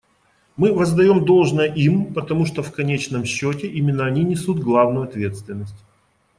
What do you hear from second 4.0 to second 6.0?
они несут главную ответственность.